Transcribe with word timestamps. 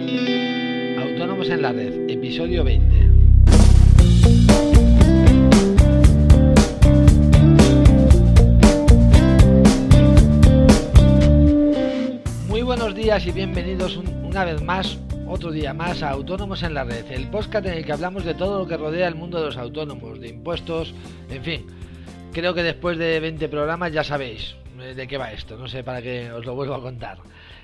Autónomos 0.00 1.50
en 1.50 1.60
la 1.60 1.72
Red, 1.72 2.08
episodio 2.08 2.64
20. 2.64 3.10
Muy 12.48 12.62
buenos 12.62 12.94
días 12.94 13.26
y 13.26 13.32
bienvenidos 13.32 13.98
una 13.98 14.44
vez 14.44 14.62
más, 14.62 14.98
otro 15.26 15.50
día 15.50 15.74
más 15.74 16.02
a 16.02 16.10
Autónomos 16.10 16.62
en 16.62 16.72
la 16.72 16.84
Red, 16.84 17.10
el 17.10 17.28
podcast 17.28 17.66
en 17.66 17.74
el 17.74 17.84
que 17.84 17.92
hablamos 17.92 18.24
de 18.24 18.32
todo 18.34 18.60
lo 18.60 18.66
que 18.66 18.78
rodea 18.78 19.06
el 19.06 19.16
mundo 19.16 19.38
de 19.38 19.46
los 19.46 19.58
autónomos, 19.58 20.18
de 20.18 20.28
impuestos, 20.28 20.94
en 21.28 21.44
fin. 21.44 21.66
Creo 22.32 22.54
que 22.54 22.62
después 22.62 22.96
de 22.96 23.20
20 23.20 23.48
programas 23.50 23.92
ya 23.92 24.04
sabéis 24.04 24.54
eh, 24.80 24.94
de 24.94 25.06
qué 25.06 25.18
va 25.18 25.32
esto, 25.32 25.58
no 25.58 25.68
sé 25.68 25.84
para 25.84 26.00
qué 26.00 26.32
os 26.32 26.46
lo 26.46 26.54
vuelvo 26.54 26.74
a 26.74 26.80
contar. 26.80 27.18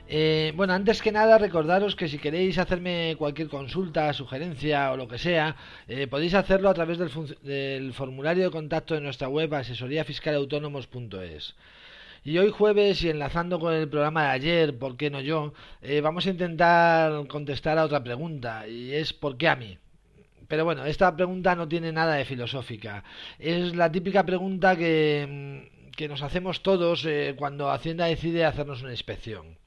Eh, 0.08 0.52
bueno, 0.54 0.72
antes 0.72 1.02
que 1.02 1.10
nada 1.10 1.36
recordaros 1.36 1.96
que 1.96 2.08
si 2.08 2.18
queréis 2.18 2.58
hacerme 2.58 3.16
cualquier 3.18 3.48
consulta, 3.48 4.12
sugerencia 4.12 4.92
o 4.92 4.96
lo 4.96 5.08
que 5.08 5.18
sea, 5.18 5.56
eh, 5.88 6.06
podéis 6.06 6.34
hacerlo 6.34 6.68
a 6.68 6.74
través 6.74 6.98
del, 6.98 7.92
formulario 7.92 8.44
de 8.44 8.50
contacto 8.50 8.94
de 8.94 9.00
nuestra 9.00 9.28
web 9.28 9.52
asesoríafiscalautónomos.es. 9.52 11.56
Y 12.24 12.38
hoy 12.38 12.50
jueves, 12.50 13.02
y 13.02 13.10
enlazando 13.10 13.58
con 13.58 13.74
el 13.74 13.88
programa 13.88 14.24
de 14.24 14.30
ayer, 14.30 14.78
¿por 14.78 14.96
qué 14.96 15.10
no 15.10 15.20
yo? 15.20 15.52
Eh, 15.82 16.00
vamos 16.00 16.26
a 16.26 16.30
intentar 16.30 17.26
contestar 17.26 17.78
a 17.78 17.84
otra 17.84 18.02
pregunta, 18.04 18.68
y 18.68 18.92
es 18.92 19.12
¿por 19.12 19.36
qué 19.36 19.48
a 19.48 19.56
mí? 19.56 19.78
Pero 20.48 20.64
bueno, 20.64 20.84
esta 20.86 21.16
pregunta 21.16 21.56
no 21.56 21.68
tiene 21.68 21.92
nada 21.92 22.14
de 22.14 22.24
filosófica. 22.24 23.02
Es 23.38 23.74
la 23.74 23.90
típica 23.90 24.24
pregunta 24.24 24.76
que, 24.76 25.70
que 25.96 26.08
nos 26.08 26.22
hacemos 26.22 26.62
todos 26.62 27.06
cuando 27.36 27.70
Hacienda 27.70 28.06
decide 28.06 28.44
hacernos 28.44 28.82
una 28.82 28.92
inspección. 28.92 29.58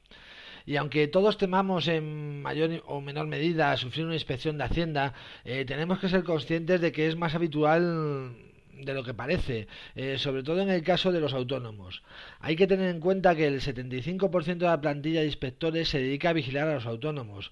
Y 0.66 0.76
aunque 0.76 1.08
todos 1.08 1.38
temamos 1.38 1.88
en 1.88 2.42
mayor 2.42 2.84
o 2.86 3.02
menor 3.02 3.28
medida 3.28 3.76
sufrir 3.78 4.06
una 4.06 4.16
inspección 4.16 4.58
de 4.58 4.64
Hacienda, 4.66 5.14
eh, 5.46 5.66
tenemos 5.66 6.00
que 6.00 6.10
ser 6.10 6.24
conscientes 6.24 6.82
de 6.82 6.92
que 6.92 7.08
es 7.08 7.16
más 7.16 7.36
habitual 7.36 8.36
de 8.84 8.94
lo 8.94 9.04
que 9.04 9.14
parece, 9.14 9.68
eh, 9.96 10.18
sobre 10.18 10.44
todo 10.44 10.62
en 10.62 10.70
el 10.70 10.84
caso 10.84 11.12
de 11.12 11.20
los 11.20 11.34
autónomos. 11.34 12.04
Hay 12.40 12.56
que 12.56 12.68
tener 12.68 12.90
en 12.90 13.00
cuenta 13.00 13.36
que 13.36 13.48
el 13.48 13.62
75% 13.62 14.58
de 14.66 14.66
la 14.66 14.82
plantilla 14.82 15.22
de 15.22 15.26
inspectores 15.26 15.90
se 15.90 16.00
dedica 16.00 16.30
a 16.30 16.34
vigilar 16.34 16.68
a 16.68 16.76
los 16.76 16.86
autónomos. 16.86 17.52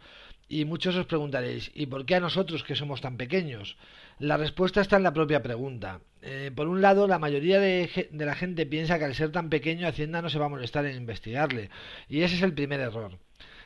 Y 0.50 0.64
muchos 0.66 0.96
os 0.96 1.06
preguntaréis, 1.06 1.72
¿y 1.74 1.88
por 1.88 2.06
qué 2.06 2.16
a 2.16 2.20
nosotros 2.22 2.64
que 2.64 2.76
somos 2.76 3.02
tan 3.02 3.18
pequeños? 3.18 3.78
La 4.20 4.38
respuesta 4.38 4.80
está 4.80 4.96
en 4.98 5.04
la 5.04 5.14
propia 5.14 5.44
pregunta. 5.44 6.00
Eh, 6.22 6.52
por 6.56 6.68
un 6.68 6.82
lado, 6.82 7.08
la 7.08 7.20
mayoría 7.20 7.60
de, 7.60 8.10
la 8.12 8.36
gente 8.36 8.66
piensa 8.66 8.98
que 8.98 9.06
al 9.06 9.16
ser 9.16 9.32
tan 9.32 9.50
pequeño 9.50 9.88
Hacienda 9.88 10.22
no 10.22 10.30
se 10.30 10.40
va 10.40 10.46
a 10.46 10.50
molestar 10.50 10.86
en 10.86 10.96
investigarle, 10.96 11.70
y 12.08 12.22
ese 12.22 12.36
es 12.36 12.42
el 12.42 12.54
primer 12.54 12.80
error. 12.80 13.20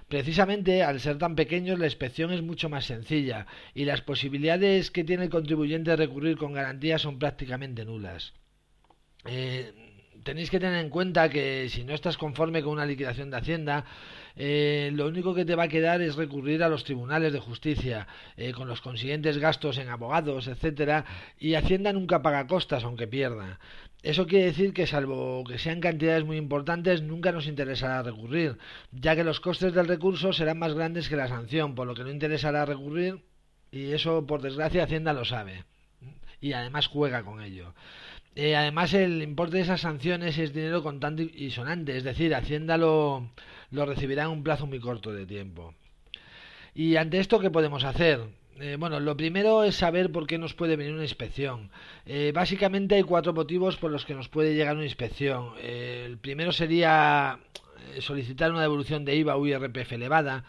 Precisamente 0.07 0.83
al 0.83 0.99
ser 0.99 1.17
tan 1.19 1.35
pequeños 1.35 1.79
la 1.79 1.85
inspección 1.85 2.33
es 2.33 2.41
mucho 2.41 2.67
más 2.67 2.83
sencilla 2.85 3.47
y 3.73 3.85
las 3.85 4.01
posibilidades 4.01 4.91
que 4.91 5.05
tiene 5.05 5.23
el 5.23 5.29
contribuyente 5.29 5.91
de 5.91 5.95
recurrir 5.95 6.35
con 6.35 6.51
garantía 6.51 6.99
son 6.99 7.17
prácticamente 7.17 7.85
nulas. 7.85 8.33
Eh, 9.25 9.71
tenéis 10.23 10.49
que 10.49 10.59
tener 10.59 10.79
en 10.79 10.89
cuenta 10.89 11.29
que 11.29 11.67
si 11.69 11.83
no 11.83 11.93
estás 11.93 12.17
conforme 12.17 12.61
con 12.61 12.73
una 12.73 12.85
liquidación 12.85 13.29
de 13.29 13.37
Hacienda, 13.37 13.85
eh, 14.35 14.91
lo 14.93 15.07
único 15.07 15.33
que 15.33 15.45
te 15.45 15.55
va 15.55 15.63
a 15.63 15.67
quedar 15.67 16.01
es 16.01 16.15
recurrir 16.15 16.63
a 16.63 16.69
los 16.69 16.83
tribunales 16.83 17.33
de 17.33 17.39
justicia, 17.39 18.07
eh, 18.37 18.51
con 18.53 18.67
los 18.67 18.81
consiguientes 18.81 19.37
gastos 19.37 19.77
en 19.77 19.89
abogados, 19.89 20.47
etcétera, 20.47 21.05
y 21.39 21.55
Hacienda 21.55 21.93
nunca 21.93 22.21
paga 22.21 22.47
costas 22.47 22.83
aunque 22.83 23.07
pierda. 23.07 23.59
Eso 24.03 24.25
quiere 24.25 24.45
decir 24.45 24.73
que 24.73 24.87
salvo 24.87 25.43
que 25.43 25.59
sean 25.59 25.79
cantidades 25.79 26.23
muy 26.23 26.37
importantes, 26.37 27.03
nunca 27.03 27.31
nos 27.31 27.45
interesará 27.45 28.01
recurrir, 28.01 28.57
ya 28.91 29.15
que 29.15 29.23
los 29.23 29.39
costes 29.39 29.73
del 29.73 29.87
recurso 29.87 30.33
serán 30.33 30.59
más 30.59 30.73
grandes 30.73 31.07
que 31.07 31.15
la 31.15 31.27
sanción, 31.27 31.75
por 31.75 31.87
lo 31.87 31.93
que 31.93 32.03
no 32.03 32.09
interesará 32.09 32.65
recurrir, 32.65 33.19
y 33.71 33.91
eso 33.91 34.25
por 34.25 34.41
desgracia 34.41 34.83
Hacienda 34.83 35.13
lo 35.13 35.23
sabe, 35.23 35.65
y 36.41 36.53
además 36.53 36.87
juega 36.87 37.23
con 37.23 37.41
ello. 37.41 37.73
Eh, 38.35 38.55
además, 38.55 38.93
el 38.93 39.21
importe 39.21 39.57
de 39.57 39.63
esas 39.63 39.81
sanciones 39.81 40.37
es 40.37 40.53
dinero 40.53 40.81
contante 40.83 41.29
y 41.33 41.51
sonante, 41.51 41.97
es 41.97 42.03
decir, 42.03 42.33
Hacienda 42.33 42.77
lo, 42.77 43.29
lo 43.71 43.85
recibirá 43.85 44.23
en 44.23 44.29
un 44.29 44.43
plazo 44.43 44.65
muy 44.67 44.79
corto 44.79 45.11
de 45.11 45.25
tiempo. 45.25 45.73
Y 46.73 46.95
ante 46.95 47.19
esto, 47.19 47.39
¿qué 47.39 47.51
podemos 47.51 47.83
hacer? 47.83 48.21
Eh, 48.59 48.77
bueno, 48.79 48.99
lo 48.99 49.17
primero 49.17 49.63
es 49.63 49.75
saber 49.75 50.11
por 50.11 50.27
qué 50.27 50.37
nos 50.37 50.53
puede 50.53 50.77
venir 50.77 50.93
una 50.93 51.03
inspección. 51.03 51.69
Eh, 52.05 52.31
básicamente 52.33 52.95
hay 52.95 53.03
cuatro 53.03 53.33
motivos 53.33 53.75
por 53.75 53.91
los 53.91 54.05
que 54.05 54.13
nos 54.13 54.29
puede 54.29 54.55
llegar 54.55 54.75
una 54.75 54.85
inspección. 54.85 55.53
el 55.61 56.17
primero 56.17 56.51
sería 56.51 57.39
solicitar 57.99 58.51
una 58.51 58.61
devolución 58.61 59.03
de 59.03 59.15
IVA 59.15 59.35
o 59.35 59.45
IRPF 59.45 59.93
elevada. 59.93 60.45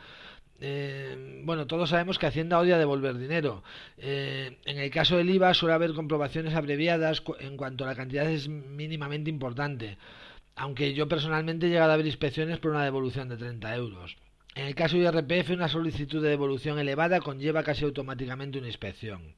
Eh, 0.65 1.43
bueno, 1.45 1.67
todos 1.67 1.91
sabemos 1.91 2.21
que 2.21 2.27
Hacienda 2.27 2.61
odia 2.61 2.79
devolver 2.79 3.19
dinero. 3.19 3.65
Eh, 3.99 4.59
en 4.65 4.79
el 4.79 4.91
caso 4.93 5.17
del 5.17 5.29
IVA 5.29 5.55
suele 5.55 5.75
haber 5.75 5.93
comprobaciones 5.93 6.55
abreviadas 6.55 7.25
en 7.41 7.57
cuanto 7.57 7.83
a 7.83 7.89
la 7.89 7.97
cantidad 7.97 8.31
es 8.31 8.49
mínimamente 8.49 9.29
importante, 9.29 9.99
aunque 10.55 10.95
yo 10.95 11.09
personalmente 11.09 11.67
he 11.67 11.71
llegado 11.71 11.91
a 11.91 11.97
ver 11.97 12.07
inspecciones 12.07 12.61
por 12.61 12.71
una 12.71 12.85
devolución 12.85 13.29
de 13.29 13.39
30 13.39 13.75
euros. 13.75 14.17
En 14.55 14.67
el 14.67 14.77
caso 14.77 14.97
de 14.97 15.03
IRPF, 15.03 15.51
una 15.51 15.67
solicitud 15.67 16.23
de 16.23 16.29
devolución 16.29 16.79
elevada 16.79 17.21
conlleva 17.21 17.65
casi 17.65 17.85
automáticamente 17.85 18.59
una 18.59 18.69
inspección. 18.69 19.35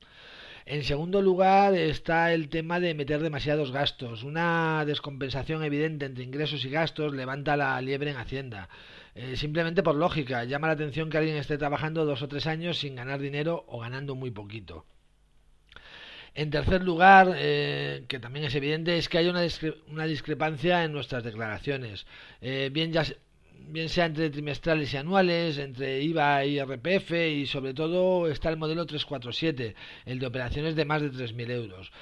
En 0.66 0.82
segundo 0.82 1.20
lugar 1.20 1.74
está 1.74 2.32
el 2.32 2.48
tema 2.48 2.80
de 2.80 2.94
meter 2.94 3.20
demasiados 3.20 3.70
gastos. 3.70 4.22
Una 4.22 4.84
descompensación 4.86 5.62
evidente 5.62 6.06
entre 6.06 6.24
ingresos 6.24 6.64
y 6.64 6.70
gastos 6.70 7.12
levanta 7.14 7.56
la 7.56 7.78
liebre 7.82 8.10
en 8.10 8.16
Hacienda. 8.16 8.70
Eh, 9.14 9.36
simplemente 9.36 9.82
por 9.82 9.94
lógica, 9.94 10.44
llama 10.44 10.68
la 10.68 10.72
atención 10.72 11.10
que 11.10 11.18
alguien 11.18 11.36
esté 11.36 11.58
trabajando 11.58 12.06
dos 12.06 12.22
o 12.22 12.28
tres 12.28 12.46
años 12.46 12.78
sin 12.78 12.96
ganar 12.96 13.20
dinero 13.20 13.64
o 13.68 13.80
ganando 13.80 14.14
muy 14.14 14.30
poquito. 14.30 14.86
En 16.34 16.50
tercer 16.50 16.82
lugar, 16.82 17.34
eh, 17.36 18.06
que 18.08 18.18
también 18.18 18.46
es 18.46 18.54
evidente, 18.54 18.96
es 18.96 19.08
que 19.08 19.18
hay 19.18 19.28
una, 19.28 19.42
discrepancia 20.06 20.82
en 20.82 20.92
nuestras 20.92 21.22
declaraciones, 21.22 22.06
eh, 22.40 22.70
bien, 22.72 22.90
ya, 22.90 23.04
bien 23.68 23.88
sea 23.88 24.06
entre 24.06 24.30
trimestrales 24.30 24.92
y 24.92 24.96
anuales, 24.96 25.58
entre 25.58 26.02
IVA 26.02 26.44
y 26.44 26.60
RPF 26.60 27.12
y 27.12 27.46
sobre 27.46 27.74
todo 27.74 28.28
está 28.28 28.50
el 28.50 28.56
modelo 28.56 28.86
347, 28.86 29.74
el 30.06 30.18
de 30.18 30.26
operaciones 30.26 30.76
de 30.76 30.84
más 30.84 31.02
de 31.02 31.10
3.000 31.10 31.50
euros 31.50 31.92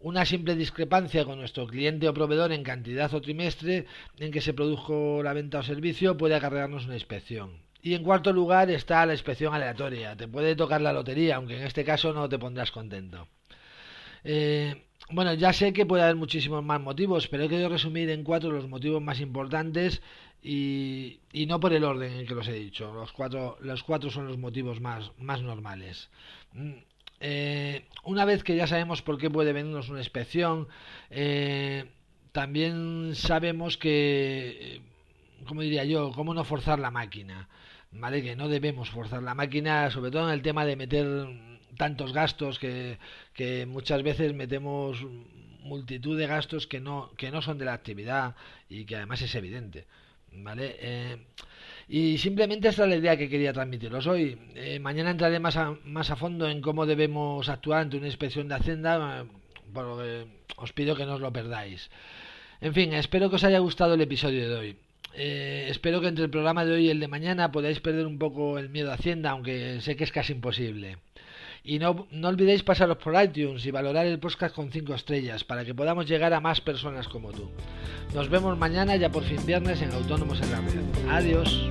una 0.00 0.24
simple 0.24 0.54
discrepancia 0.54 1.24
con 1.24 1.38
nuestro 1.38 1.66
cliente 1.66 2.08
o 2.08 2.14
proveedor 2.14 2.52
en 2.52 2.62
cantidad 2.62 3.12
o 3.12 3.20
trimestre 3.20 3.86
en 4.18 4.30
que 4.30 4.40
se 4.40 4.54
produjo 4.54 5.22
la 5.22 5.32
venta 5.32 5.58
o 5.58 5.62
servicio 5.62 6.16
puede 6.16 6.36
acarrearnos 6.36 6.86
una 6.86 6.94
inspección. 6.94 7.62
Y 7.82 7.94
en 7.94 8.04
cuarto 8.04 8.32
lugar 8.32 8.70
está 8.70 9.04
la 9.06 9.14
inspección 9.14 9.54
aleatoria. 9.54 10.16
Te 10.16 10.28
puede 10.28 10.56
tocar 10.56 10.80
la 10.80 10.92
lotería, 10.92 11.36
aunque 11.36 11.56
en 11.56 11.64
este 11.64 11.84
caso 11.84 12.12
no 12.12 12.28
te 12.28 12.38
pondrás 12.38 12.70
contento. 12.70 13.28
Eh, 14.24 14.84
bueno, 15.10 15.32
ya 15.34 15.52
sé 15.52 15.72
que 15.72 15.86
puede 15.86 16.02
haber 16.02 16.16
muchísimos 16.16 16.62
más 16.62 16.80
motivos, 16.80 17.28
pero 17.28 17.44
he 17.44 17.48
querido 17.48 17.68
resumir 17.68 18.10
en 18.10 18.24
cuatro 18.24 18.50
los 18.52 18.68
motivos 18.68 19.02
más 19.02 19.20
importantes 19.20 20.02
y, 20.42 21.20
no 21.48 21.60
por 21.60 21.72
el 21.72 21.84
orden 21.84 22.12
en 22.12 22.26
que 22.26 22.34
los 22.34 22.48
he 22.48 22.52
dicho. 22.52 22.92
Los 22.92 23.12
cuatro, 23.12 23.56
los 23.60 23.82
cuatro 23.82 24.10
son 24.10 24.26
los 24.26 24.38
motivos 24.38 24.80
más, 24.80 25.12
más 25.18 25.42
normales. 25.42 26.10
Mm, 26.52 26.72
eh, 27.20 27.84
una 28.04 28.24
vez 28.24 28.44
que 28.44 28.56
ya 28.56 28.66
sabemos 28.66 29.02
por 29.02 29.18
qué 29.18 29.30
puede 29.30 29.52
venirnos 29.52 29.88
una 29.88 30.00
inspección, 30.00 30.68
eh, 31.10 31.86
también 32.32 33.14
sabemos 33.14 33.76
que, 33.76 34.82
como 35.46 35.62
diría 35.62 35.84
yo, 35.84 36.12
cómo 36.12 36.34
no 36.34 36.44
forzar 36.44 36.78
la 36.78 36.90
máquina. 36.90 37.48
¿Vale? 37.90 38.22
Que 38.22 38.36
no 38.36 38.48
debemos 38.48 38.90
forzar 38.90 39.22
la 39.22 39.34
máquina, 39.34 39.90
sobre 39.90 40.10
todo 40.10 40.28
en 40.28 40.34
el 40.34 40.42
tema 40.42 40.66
de 40.66 40.76
meter 40.76 41.06
tantos 41.76 42.12
gastos 42.12 42.58
que, 42.58 42.98
que 43.32 43.64
muchas 43.66 44.02
veces 44.02 44.34
metemos 44.34 45.04
multitud 45.62 46.18
de 46.18 46.26
gastos 46.26 46.66
que 46.66 46.80
no, 46.80 47.12
que 47.16 47.30
no 47.30 47.40
son 47.42 47.58
de 47.58 47.64
la 47.64 47.74
actividad 47.74 48.34
y 48.68 48.84
que 48.84 48.96
además 48.96 49.22
es 49.22 49.34
evidente. 49.34 49.86
¿Vale? 50.30 50.76
Eh, 50.80 51.16
y 51.88 52.18
simplemente 52.18 52.68
esta 52.68 52.84
es 52.84 52.90
la 52.90 52.96
idea 52.96 53.16
que 53.16 53.28
quería 53.28 53.52
transmitiros 53.52 54.06
hoy. 54.06 54.38
Eh, 54.54 54.78
mañana 54.78 55.10
entraré 55.10 55.40
más 55.40 55.56
a, 55.56 55.74
más 55.84 56.10
a 56.10 56.16
fondo 56.16 56.48
en 56.48 56.60
cómo 56.60 56.84
debemos 56.84 57.48
actuar 57.48 57.80
ante 57.82 57.96
una 57.96 58.06
inspección 58.06 58.48
de 58.48 58.54
Hacienda, 58.56 59.22
eh, 59.22 59.26
por 59.72 59.84
lo 59.84 59.98
que 59.98 60.26
os 60.56 60.72
pido 60.72 60.96
que 60.96 61.06
no 61.06 61.14
os 61.14 61.20
lo 61.20 61.32
perdáis. 61.32 61.90
En 62.60 62.74
fin, 62.74 62.92
espero 62.92 63.30
que 63.30 63.36
os 63.36 63.44
haya 63.44 63.58
gustado 63.60 63.94
el 63.94 64.00
episodio 64.00 64.48
de 64.48 64.54
hoy. 64.56 64.76
Eh, 65.14 65.66
espero 65.68 66.00
que 66.00 66.08
entre 66.08 66.24
el 66.24 66.30
programa 66.30 66.64
de 66.64 66.72
hoy 66.72 66.86
y 66.86 66.90
el 66.90 67.00
de 67.00 67.08
mañana 67.08 67.50
podáis 67.50 67.80
perder 67.80 68.06
un 68.06 68.18
poco 68.18 68.58
el 68.58 68.68
miedo 68.68 68.90
a 68.90 68.94
Hacienda, 68.94 69.30
aunque 69.30 69.80
sé 69.80 69.96
que 69.96 70.04
es 70.04 70.12
casi 70.12 70.32
imposible. 70.32 70.98
Y 71.64 71.78
no, 71.78 72.06
no 72.10 72.28
olvidéis 72.28 72.62
pasaros 72.62 72.98
por 72.98 73.20
iTunes 73.22 73.66
y 73.66 73.70
valorar 73.70 74.06
el 74.06 74.18
podcast 74.18 74.54
con 74.54 74.70
5 74.70 74.94
estrellas 74.94 75.44
para 75.44 75.64
que 75.64 75.74
podamos 75.74 76.06
llegar 76.06 76.32
a 76.32 76.40
más 76.40 76.60
personas 76.60 77.08
como 77.08 77.32
tú. 77.32 77.50
Nos 78.14 78.28
vemos 78.30 78.56
mañana 78.56 78.96
ya 78.96 79.10
por 79.10 79.24
fin 79.24 79.44
viernes 79.44 79.82
en 79.82 79.92
Autónomos 79.92 80.40
en 80.40 80.50
la 80.50 80.60
Red. 80.60 81.10
Adiós. 81.10 81.68